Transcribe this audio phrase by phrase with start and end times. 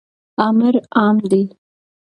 [0.47, 1.43] امر عام دی.